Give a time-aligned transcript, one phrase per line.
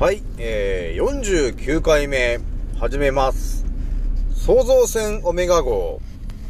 [0.00, 2.40] はい、えー、49回目、
[2.78, 3.66] 始めます。
[4.34, 6.00] 創造船オメガ号、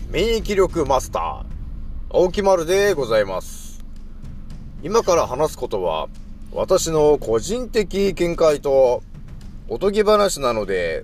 [0.08, 3.84] 免疫力マスター、青木丸でございます。
[4.84, 6.06] 今から話すことは、
[6.52, 9.02] 私の個人的見解と、
[9.68, 11.02] おとぎ話なので、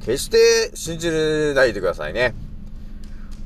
[0.00, 1.12] 決して信じ
[1.54, 2.34] ないでくださいね。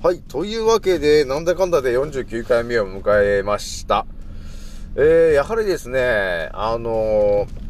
[0.03, 4.07] はい、というわけで、なんだかんだで49回目を迎えました。
[4.97, 7.68] えー、やはりですね、あのー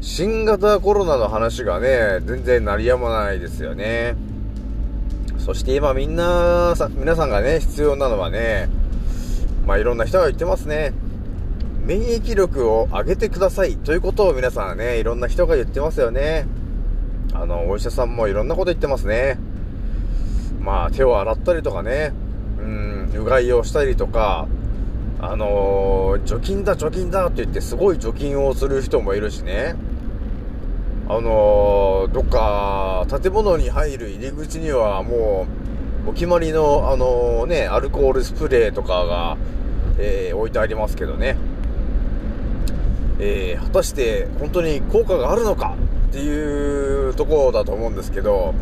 [0.00, 4.16] 新型コロナの話がね、全然鳴りやまないですよね。
[5.38, 8.70] そして今みんなさ、皆さんがね、必要なのはね、
[9.66, 10.94] まあいろんな人が言ってますね。
[11.84, 16.46] 免疫力を上げてくださいということを皆さんね、いろんな人が言ってますよね。
[17.34, 19.38] あの、お医者さんもいろんなこと言ってますね。
[20.60, 22.14] まあ手を洗ったりとかね、
[22.58, 24.48] うん、うがいをしたりとか、
[25.20, 29.74] あのー、除菌だ除菌だって言ってすごい除菌をする人もいるしね。
[31.12, 35.44] あの、どっか建物に入る入り口にはも
[36.06, 39.36] うお決まりのあのね、アルコールスプレーとかが、
[39.98, 41.36] えー、置いてありますけどね。
[43.18, 45.76] えー、果たして本当に効果があるのか
[46.10, 48.54] っていうところだと思うんですけど、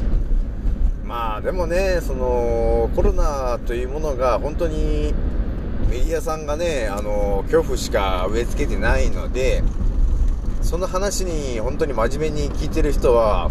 [1.05, 5.13] まあでもね、そのコロナというものが本当に
[5.91, 9.63] メディアさんがね、あの、恐怖しか植え付けてないので、
[10.63, 13.51] その話に本当に真面目に聞いてる人は、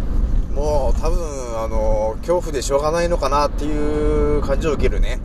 [0.54, 1.20] もう多分、
[1.60, 5.20] あの、恐怖でしょうがないのかなっていう感じを受けるね。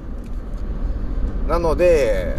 [1.49, 2.37] なので、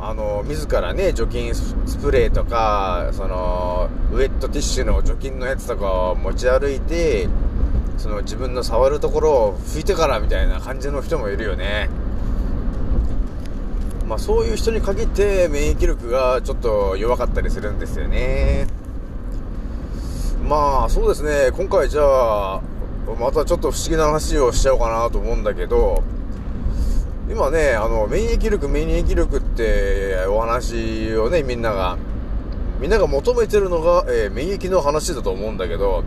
[0.00, 7.28] あの、自らね、除菌スプレーとか、その、ウェットティッシュの除菌のやつとかを持ち歩いて、
[7.98, 11.88] その自分の触るところを拭いてからみたいな感じの人もいるよね。
[14.12, 18.66] まあそういう人に限って免疫力がちょっと弱かったりするんですよね。
[20.46, 22.60] まあそうですね、今回じゃあ、
[23.18, 26.02] またちょっと不思議な話をしちゃおうかなと思うんだけど、
[27.30, 31.96] 今ね、あの、免疫力、免疫力ってお話をね、みんなが、
[32.82, 36.04] みんなが求めてるのが、えー、免疫の話だと思うんだけど、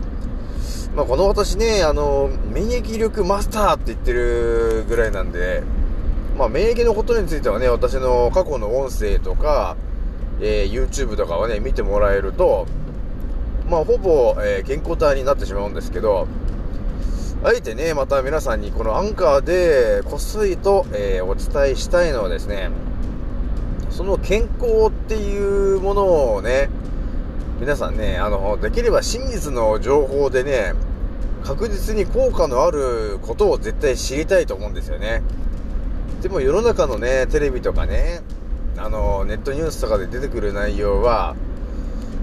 [0.94, 5.64] まあこの私ね、あの、免疫力マスターって言ってるぐらいなんで、
[6.36, 9.76] まあ、免疫のことについてはね、私の過去の音声とか、
[10.40, 12.66] えー、YouTube とかをね、見てもらえると、
[13.70, 16.28] まあ、ほぼ、えー、健康体になってしまうんですけど、
[17.42, 22.70] あえてね、また皆さんにこのアンカーでこっそりと、えー、お伝えしたいのはですね、
[23.90, 26.68] その健康っていうものをね、
[27.60, 30.74] 皆さんね、あの、できれば真実の情報でね、
[31.44, 35.22] 確実に効果のあることを絶対知りたいと思うんですよね。
[36.22, 38.20] でも世の中のね、テレビとかね、
[38.78, 41.36] あの、ネットニュースとかで出てくる内容は、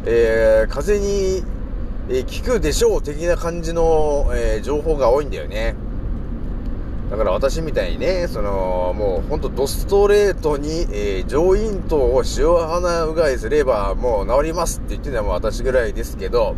[0.06, 1.44] えー、風に、
[2.10, 5.76] えー、聞くでしょう的な感じの、えー、情報が多いんだよね。
[7.10, 16.56] だから私みたいにね、その、もうほんとドストレートに、えー、上咽頭を塩鼻うがいすればもう治りますって言ってるのは私ぐらいですけど、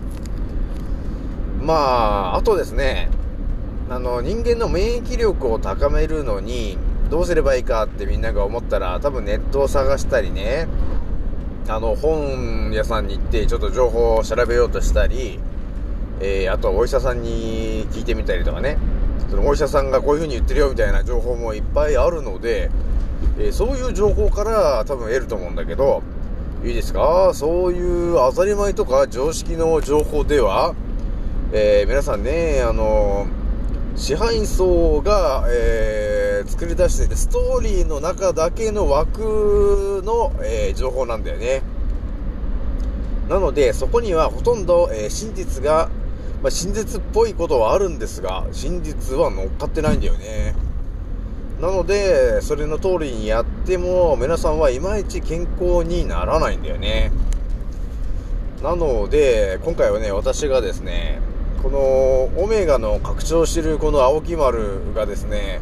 [1.62, 3.10] まあ、あとですね、
[3.90, 6.78] あの、人間の免疫力を高めるのに、
[7.10, 10.68] どうすればいいかってみんなが思ったら、多分ネットを探したりね、
[11.68, 15.40] あの、本屋さんに行ってちょっと情報を調べようとしたり、
[16.20, 18.78] えー、あとはお医者さんに聞いてみたりとかね、
[19.30, 22.70] そのお医者さんがこういう風に言ってるよみたいな情報もいっぱいあるので、
[23.38, 26.04] えー、そういう情報から多分得ると思うんだけど、
[26.64, 27.32] いいですか？
[27.34, 30.74] そういう当たり前とか常識の情報では、
[31.52, 33.28] えー、皆さんね、あの
[33.96, 41.62] 支配層が、えー、作り出しているストーリーの中だけの枠の、えー、情報なんだよね。
[43.30, 45.90] なので、そこにはほとんど、えー、真実が、
[46.42, 50.56] まあ、真実っぽいことはあるんですが、真実は乗っかってないんだよね。
[51.62, 57.12] なので、それの通りにやっても、皆さんはいまいち健康にならないんだよね。
[58.62, 61.20] なので、今回はね、私がですね、
[61.64, 61.80] この
[62.44, 65.62] オメガの拡張してるこの青木丸がですね、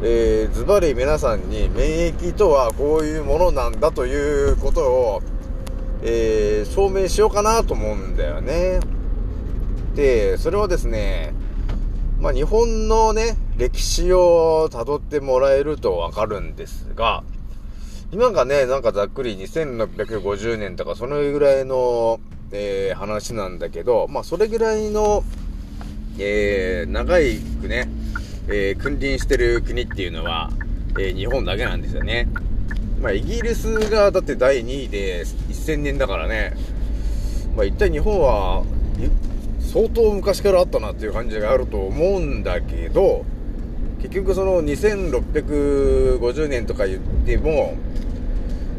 [0.00, 5.22] え、ズバリ皆さんに免疫とはこういうものなんだということを、
[6.02, 8.78] えー、証明しようかなと思うんだよね。
[9.96, 11.34] で、それはですね、
[12.20, 17.24] まあ、日本のね、歴史を辿ってもらえるとわかるんですが、
[18.12, 22.20] 今がね、なんかざっくり2650年とかそのぐらいの、
[22.52, 25.24] えー、話なんだけど、まあ、それぐらいの、
[26.20, 27.88] えー、長いくね、
[28.50, 30.50] えー、君臨してる国っていうのは、
[30.98, 32.28] えー、日本だけなんですよね。
[33.00, 36.54] まあ、イギリスがだって第2位で1000年だからね。
[37.56, 38.64] まあ、一体日本は
[39.60, 43.24] 相当昔からあったなっていう感じがあると思うんだけど
[44.00, 47.74] 結局その2650年とか言っても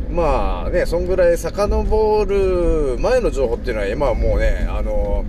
[0.10, 5.26] まあねそんぐらい遡る前の情報っていうのは今はもうねあの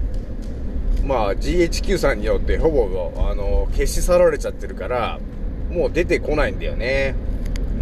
[1.11, 5.19] まあ GHQ さんによってほぼあの消し去られちゃってるから
[5.69, 7.17] もう出てこないんだよね。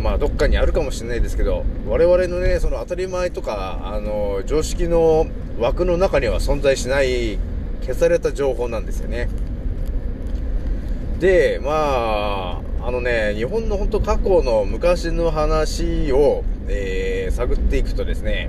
[0.01, 5.27] まあどっかにあるかもしれないですけど我々のねその当たり前とかあの常識の
[5.59, 7.39] 枠の中には存在しない
[7.83, 9.29] 消された情報なんですよね。
[11.19, 18.49] でまああのね日本の本当過去の昔の話を、えー、探っていくとですね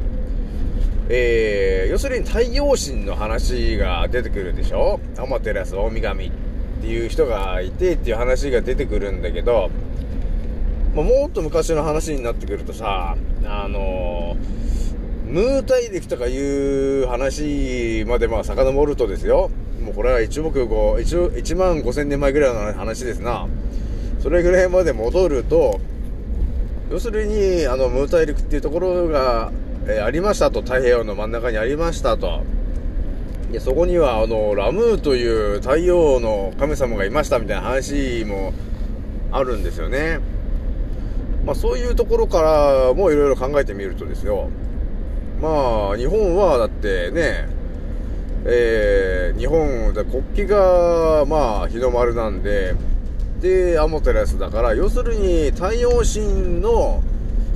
[1.11, 4.99] えー、要するに太陽神の話が出てくるでしょ？
[5.15, 6.31] 天照大神っ
[6.81, 9.71] ていう人がいてっていう話が出てくるんだけど、
[10.95, 19.49] まあ、もっと昔の話になってくるとさ、あのー、ムー大陸とかいう話までまあ遡るとですよ、
[19.83, 20.67] もうこれは1億5、
[20.99, 23.47] 1, 1万5千年前ぐらいの話ですな。
[24.19, 25.79] それぐらいまで戻ると、
[26.91, 29.51] 要するに、あの、ムー大陸っていうところが、
[29.87, 32.43] えー、ありましたと、太平洋の真ん中にありましたと。
[33.51, 38.53] で、そこには、あの、ラムーという太陽の神様がいましたみたいな話も
[39.31, 40.19] あるんですよね。
[41.45, 44.49] まあ、そういうところからもいろいろ考えてみるとですよ。
[45.41, 47.47] まあ、日本はだってね、
[48.45, 52.75] えー、日本、国旗が、まあ、日の丸なんで、
[53.41, 57.01] で、アモテラスだから、要するに太陽神の、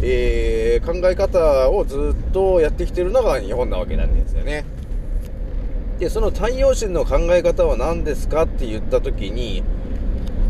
[0.02, 4.66] えー、考え方をずっとやってきてるのが日本なわけなんですよね。
[6.00, 9.64] で、その太陽神の考え方は何ですかって言った時に、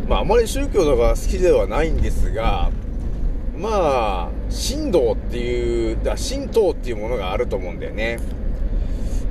[0.07, 2.71] まあ、あまり宗教とか好きではないんですが、
[3.57, 8.19] まあ、神道っていう、だ神道っていうものがあると思うんだよね。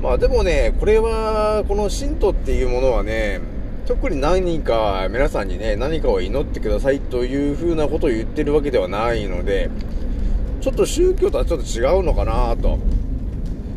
[0.01, 3.41] まあでもね、これは、この神道っていうものはね、
[3.87, 9.71] 特に何か皆さんにね、何かを祈ってくださいというふうなことを言ってるわけではないので、
[10.63, 12.79] ちょっと宗教とはちょっと違うのかなと。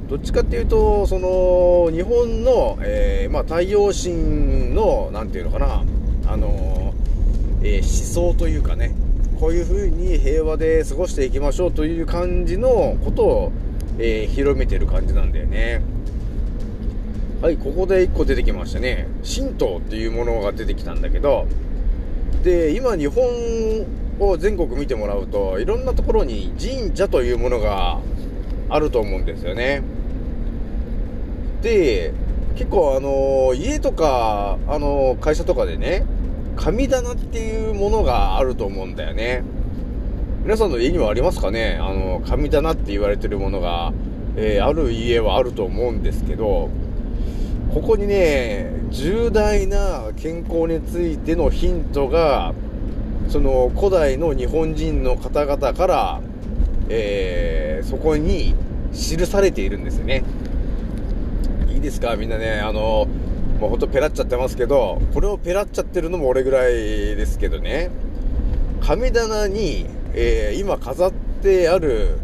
[0.07, 5.83] どっちかっていうと、その、日本の、えー、まあ、太陽神の、なんていうのかな、
[6.27, 8.93] あのー、えー、思想というかね、
[9.39, 13.51] こういう風に平和で過ごしていきましょうという感じのことを、
[13.97, 15.81] え広めてる感じなんだよね。
[17.41, 19.07] はい、ここで1個出てきましたね。
[19.23, 21.47] 神道っていうものが出てきたんだけど、
[22.43, 23.23] で、今日本
[24.19, 27.99] を全国見てもらうと、いろんなところに神社というものが
[28.69, 29.81] あると思うんですよね。
[31.61, 32.13] で、
[32.55, 36.05] 結構あの、家とか、あの、会社とかでね、
[36.55, 39.43] 神棚っていうものがあると思うんだよね。
[40.43, 41.77] 皆さんの家にはありますかね？
[41.81, 43.91] あの、神棚って言われてるものが、
[44.37, 46.69] えー、ある家はあると思うんですけど、
[47.73, 52.53] ここにね、重大な健康についてのヒントが、
[53.27, 56.21] その古代の日本人の方々から、
[56.89, 58.55] えー、そこに
[58.93, 60.23] 記されているんですよね。
[61.69, 62.15] いいですか？
[62.15, 63.07] みんなね、あの、
[63.59, 67.89] もうほんとペラっちゃってますけど、これをペラっちゃってるのも俺ぐらいですけどね、
[68.81, 71.11] 神棚に、えー、今飾っ
[71.41, 72.17] てある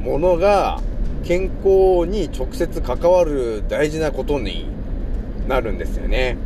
[0.00, 0.80] ものが
[1.24, 4.66] 健康に直接関わる大事なことに
[5.48, 6.36] なるんですよね。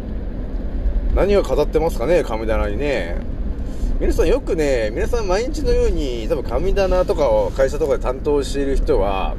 [1.14, 3.16] 何を飾ってますかね、神棚にね。
[3.98, 9.34] 皆さんよくね、皆さん毎日のように、多分神棚とかを会社とかで担当している人は、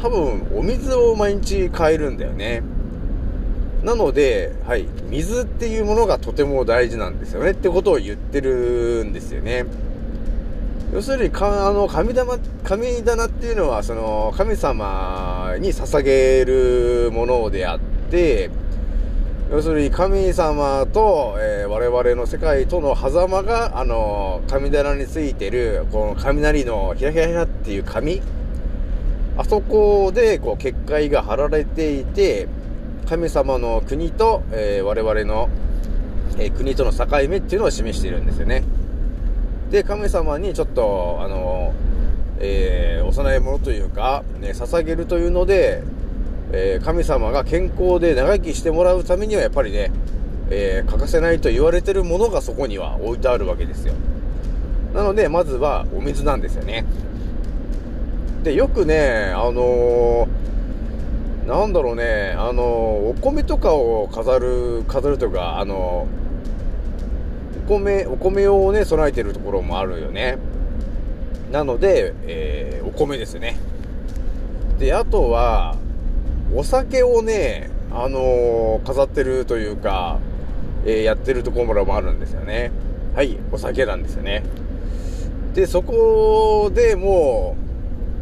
[0.00, 2.62] 多分お水を毎日変えるんだよね。
[3.82, 9.66] なので、はい、水っていうものがとても大事なんですよねってことを言ってるんですよね。
[10.94, 17.80] 要するに、か、あの、神玉、神棚っていうのは、その、神様に捧げるものであっ
[18.10, 18.48] て、
[19.50, 28.22] 要するに神様と、えー、我々の世界との狭間が、あの、神棚についてる、この雷のひらひらひらっていう紙、
[29.36, 32.46] あそこで、こう、結界が張られていて、
[33.08, 35.48] 神様の国と、えー、我々の、
[36.38, 38.62] えー、国との境目っていうのを示しているんですよね。
[39.72, 41.74] で、神様にちょっと、あの、
[42.38, 45.82] えー、お供え物というか、ね、捧げるというので、
[46.52, 49.92] えー、神様が健康で長生きしてもらうためにはやっぱりね、
[50.50, 53.94] えー、欠かせないと言われてるものがそこには置いてあるわけですよ。
[54.94, 56.84] なので、まずはお水なんですよね。
[58.42, 66.08] で、よくね、あのー、なんだろうね、あのお米とかを飾る、飾るとか、あの
[67.66, 70.38] お米、お米をね、備えてるところもあるよね。
[71.52, 73.56] なので、えお米ですね。
[74.78, 75.76] で、あとは、
[76.54, 80.18] お酒をね、あのー、飾ってるというか、
[80.84, 82.72] えー、やってるところもあるんですよね。
[83.14, 84.42] はい、お酒なんですよね。
[85.54, 87.56] で、そこでも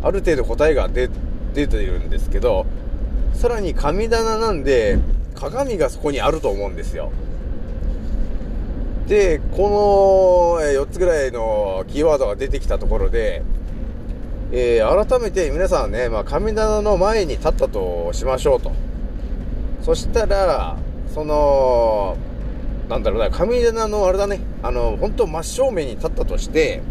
[0.02, 1.08] う、ある程度答えが出、
[1.54, 2.66] 出ているんですけど、
[3.32, 4.98] さらに神棚なんで、
[5.34, 7.12] 鏡がそこにあると思うんですよ。
[9.06, 13.42] で、この、4つぐらいのキーワードが出てきたところで、
[14.50, 18.72] えー、改めて皆さんね、まあ、神棚の前に立ったとしましょうと。
[19.82, 20.76] そしたら、
[21.14, 22.16] その、
[22.88, 26.82] なんだろうな、神棚のあれだね、あの、本当真正面に立ったとして、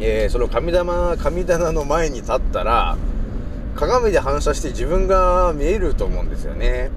[0.00, 2.98] えー、その神棚、神棚の前に立ったら、
[3.74, 6.90] 鏡で反射して自分が見えると思うんですよね。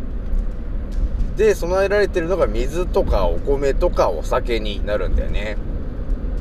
[1.37, 5.57] で、備えられてるのが水とかお米とかお酒になるんだよね。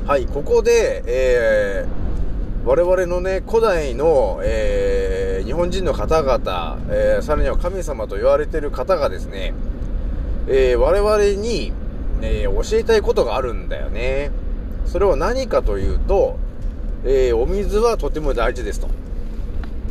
[0.05, 2.02] はい、ここで、えー、
[2.65, 9.53] 我々のね、古代の、えー、日本人の方々、えー、さらには神様と言われてる方がですね、
[10.47, 11.73] えー、我々に、
[12.21, 14.31] え教えたいことがあるんだよね。
[14.85, 16.37] それは何かというと、
[17.03, 18.87] えお水はとても大事ですと。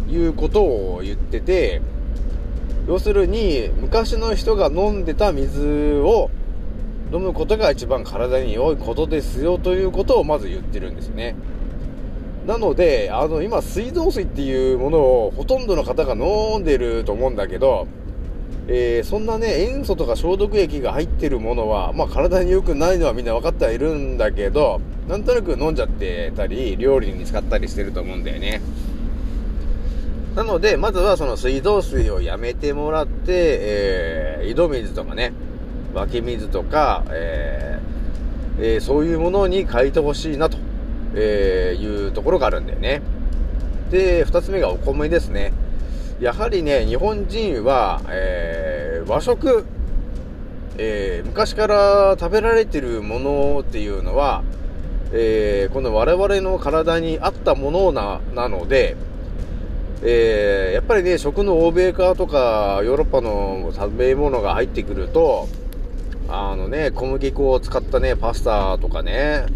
[0.09, 1.83] いうことを言ってて、
[2.88, 6.31] 要するに、昔の人が飲んでた水を
[7.12, 11.37] 飲むことが一番体に良いことですよということをまず言ってるんですね。
[12.46, 17.87] なので、あの、今、水道水っていうものをほとんどの方が飲んでると思うんだけど、
[18.68, 28.61] えー、そんなね、塩素とか消毒液が入ってるものは、まあ体に良くないのはみんな分かってはいるんだけど、なんとなく飲んじゃってたり、料理に使ったりしてると思うんだよね。
[30.34, 35.32] なので、まずはその水道水をやめてもらって、えー、井戸水とかね、
[35.94, 40.56] 湧き水とか、えーえー、そういうものに変えてほしいなと。
[41.14, 43.02] えー、いうところがあるんだよね。
[43.90, 45.52] で、二つ目がお米ですね。
[46.21, 49.64] やはりね、日本人は、えー、和食、
[50.78, 54.42] えー、昔から食べられてるものっていうのは、
[55.12, 58.97] えー、この我々の体に合ったものな、なので、
[60.04, 65.49] えー、やっぱりね、食の欧米化とか、ヨーロッパの食べ物が入ってくると、
[66.28, 69.47] あのね、小麦粉を使ったね、パスタとかね、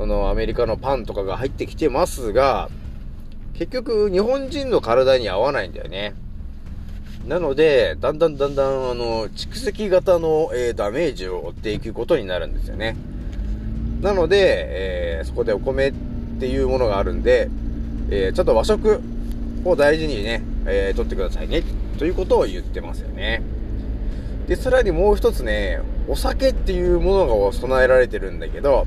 [0.00, 2.70] そのアメリカのパンとかが入ってきてますが、
[3.52, 6.14] 結局日本人の体に合わないんだよね。
[7.28, 12.96] なので、だんだんだんだん、あの、蓄積型の、えー、ダメージを負っていくことになるんですよね。
[14.00, 14.38] なので、
[14.70, 15.92] えー、そこでお米っ
[16.40, 17.50] ていうものがあるんで、
[18.08, 19.02] えー、ちょっと和食
[19.66, 21.62] を大事にね、えー、取ってくださいね、
[21.98, 23.42] ということを言ってますよね。
[24.48, 28.86] で、さらにもう一つね、お酒っていうものが備えられてるんだけど、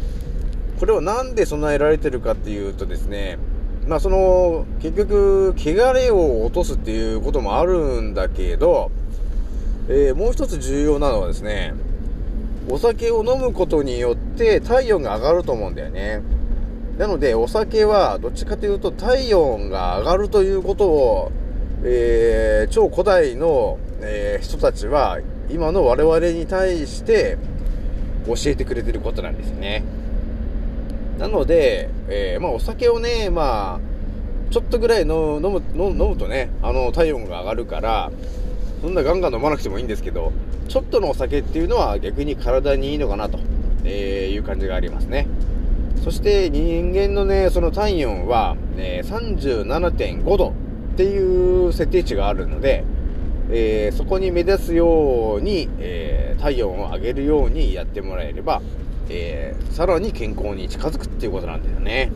[0.79, 3.37] これをなんで備えられてるかっていうとですね、
[3.87, 8.91] まあその、結局、汚れを落とすっていうこともあるんだけど、
[9.89, 11.73] えー、もう一つ重要なのはですね、
[12.69, 16.21] お酒を飲むことによって体温が上がると思うんだよね。
[16.97, 21.31] なので、お酒はどっちかというと体温が上がるということを、
[21.83, 27.37] えー、超古代の、えー、人たちは今の我々に対して
[28.25, 29.83] 教えてくれてることなんですね。
[31.17, 38.12] なので、えー、まあお酒をね、まあ、ちょっとぐらいの飲む飲むとね、あの、体温が上がるから、
[38.82, 40.32] そんなガンガン飲まなくてもいいんですけど、
[40.67, 43.39] ちょっとのお酒っていうのは逆に体にいいのかなと、
[43.86, 45.27] えいう感じがありますね。
[46.03, 52.84] そして人間のね、その体温は、え37.5度っていう設定値があるので、
[53.50, 58.62] えー、そこに目指すように、えー、体温を上げるようにやってもらえれば、
[59.10, 62.12] えー、さらに健康に近づくっていうことなんだよね。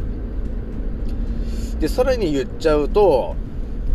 [1.80, 3.36] で、さらに言っちゃうと、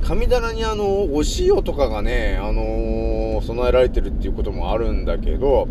[0.02, 5.68] 神棚にあの、お塩とかがね、あのー、備えられてるっていうこともあるんだけど、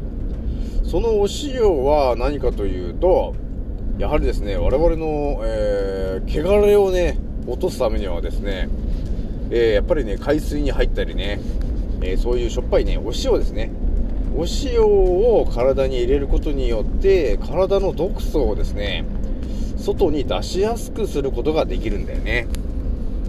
[0.84, 3.36] そのお塩は何かというと、
[3.98, 8.70] やはりですね、我々の、えー、汚れをね、落とすためにはですね、
[9.50, 11.40] えー、やっぱりね、海水に入ったりね、
[12.02, 13.72] えー、そういうしょっぱいね、お塩ですね、
[14.36, 19.06] お塩を体に入れることによって体の毒素をですね
[19.78, 22.48] 外に出しやすくすることができるんだよね。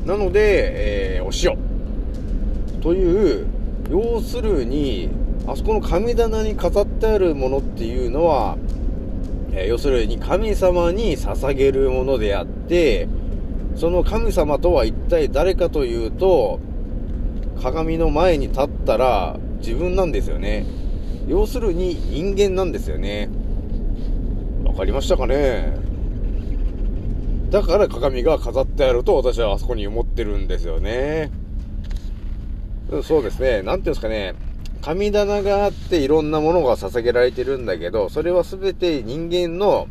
[0.05, 1.59] なので、えー、お塩。
[2.81, 3.47] という
[3.91, 5.09] 要するに
[5.47, 8.57] あそこの神棚に飾ってあるものっていうのは、
[9.53, 13.09] えー、要するに神様に捧げるものであって
[13.77, 16.61] その神様とは一体誰かというと
[17.63, 20.67] 鏡の前に立ったら自分なんですよね。
[21.33, 23.31] 要するに人間なんですよね。
[24.67, 25.73] わかりましたかね？
[27.49, 31.31] だから鏡が飾ってあると私はあそこに思ってるんですよね。
[33.03, 33.63] そうですね。
[33.63, 34.35] なんていうんですかね。
[34.83, 39.89] 神棚があっていろんなものが捧げられてるんだけど、それは全て人間の、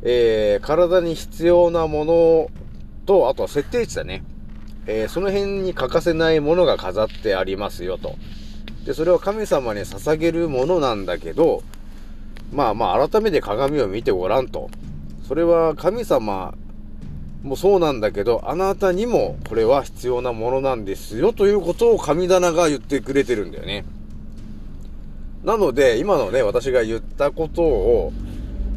[0.00, 2.50] えー、体に必要なもの
[3.04, 4.24] と、あとは設定値だね。
[4.86, 8.14] えー、その辺に欠かせないものが飾ってありますよと。
[8.86, 11.62] で、それは神様に捧げるものなんだけど、
[12.52, 14.70] まあまあ改めて鏡を見てごらんと。
[15.26, 16.54] それは神様
[17.42, 23.84] もそうなんだけど、あなたにもこれは必要なものなんですよということを神棚が言ってくれてるんだよね。
[25.44, 28.12] なので、今のね、私が言ったことを、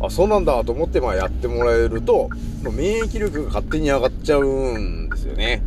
[0.02, 2.30] あ、そうなんだと思ってまあやってもらえると、
[2.64, 5.62] 免疫力が勝手に上がっちゃうんですよね。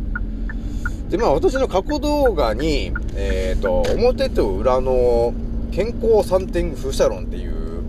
[1.13, 5.31] で、まあ私の過去動画に、えっ、ー、と、表と裏の
[5.71, 7.83] 健康3点風車論っていう、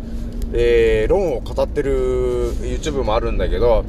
[0.53, 3.83] えー、論を語ってる YouTube もあるんだけど、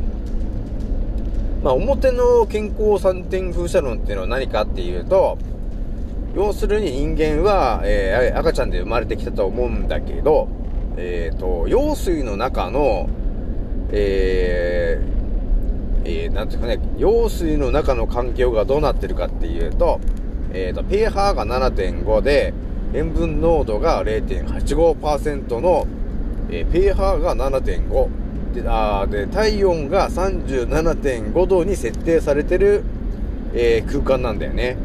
[1.63, 5.37] まあ表の健康3点風車論っていうのは何かっていうと、
[6.33, 10.47] 要するに人間は、えー、赤ちゃんで生まれてきたと思うんだけど、
[10.95, 13.09] えっ、ー、と、羊水の中の、
[13.91, 15.15] えー、
[16.05, 19.99] えー、なんていうかね、羊水の中の環境がどうなってるかっていうと、
[20.53, 22.53] えっ、ー、と、pH が7.5で、
[22.93, 25.87] 塩分濃度が0.85%の、
[26.49, 28.09] えー、pH が7.5
[28.53, 32.83] であで体温が37.5度に設定されてる、
[33.53, 34.77] えー、空間なんだよね。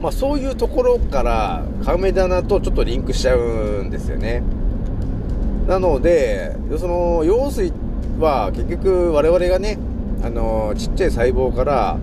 [0.00, 4.42] まあ、そういうところから亀棚とちょっとリンクしちゃうんですよね。
[5.66, 7.83] なので、その、羊水って
[8.20, 9.78] は結局我々がね、
[10.22, 11.98] あの、ちっちゃい細胞から、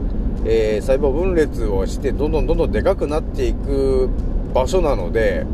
[0.46, 4.10] えー、細胞分裂をして、どんどんどんどんでかくなっていく
[4.53, 5.46] 場所なので、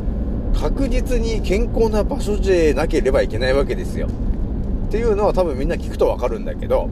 [0.54, 4.08] 確実に健康な場所でなければいけないわけですよ。
[4.88, 6.90] っていうのは多分みんな聞くとわかるんだけど、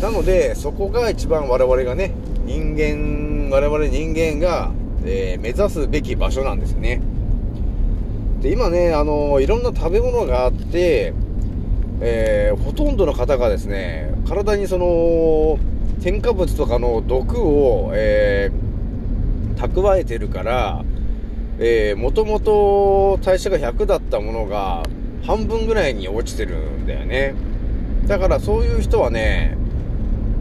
[0.00, 2.12] なので、そこが一番我々がね、
[2.44, 4.72] 人間、我々人間が、
[5.04, 7.00] えー、目指すべき場所なんですね。
[8.40, 11.12] で、今ね、あのいろんな食べ物があって、
[12.04, 15.58] えー、ほとんどの方がですね、体にその、
[16.02, 20.84] 添加物とかの毒を、えー、蓄えてるから、
[21.60, 24.82] えー、もともと代謝が100だったものが、
[25.22, 27.34] 半分ぐらいに落ちてるんだよね。
[28.08, 29.56] だからそういう人はね、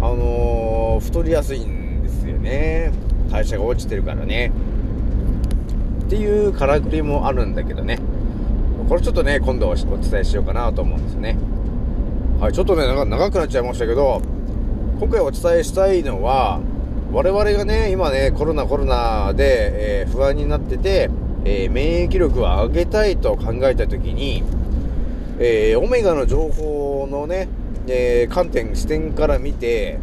[0.01, 2.91] あのー、太りやすいんですよね。
[3.29, 4.51] 代謝が落ちてるからね。
[6.05, 7.99] っていうからくりもあるんだけどね。
[8.87, 11.37] これちょっとね、今度お伝えしようかなと思うんですよね。
[12.39, 14.21] はい、ちょっとね、長くなっちゃいましたけど、
[14.99, 16.59] 今回お伝えしたいのは、
[17.11, 21.09] 我々がね、今ね、コロナコロナで、えー、不安になってて、
[21.43, 24.43] えー、免疫力を上げたいと考えた時に、
[25.39, 27.47] えー、オメガの情報のね、
[27.87, 29.99] え観点、視点から見て、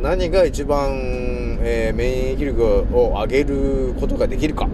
[0.00, 4.68] 何が一番、え、免疫力を上げることができるか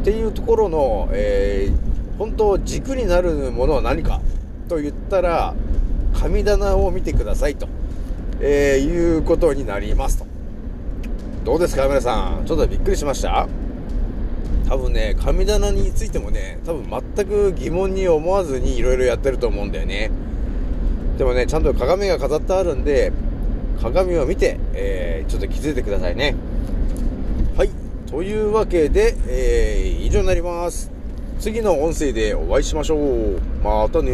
[0.00, 1.83] っていうところの、えー、
[2.18, 4.20] 本当軸になるものは何か
[4.68, 5.54] と言ったら
[6.14, 7.68] 神棚を見てくださいと、
[8.40, 10.26] えー、いうことになりますと
[11.44, 12.46] どうですか皆さん？
[12.46, 13.48] ちょっとびっくりしました？
[14.68, 20.10] 多分ね神棚についてもね多分全く疑問に思わずにいろいろやってると思うんだよね
[21.18, 23.12] でもねちゃんと鏡が飾ってあるんで
[23.82, 26.36] 鏡を見て、えー、ちょっと気づいてくださいね。
[27.56, 27.70] はい。
[28.06, 30.93] というわけで、えー、以上になります。
[31.44, 33.38] 次の音声でお会いしましょう。
[33.62, 34.10] またね